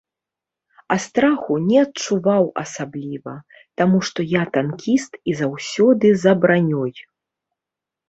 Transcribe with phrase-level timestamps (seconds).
[0.95, 3.33] А страху не адчуваў асабліва,
[3.83, 6.91] таму што я танкіст і заўсёды за бранёй.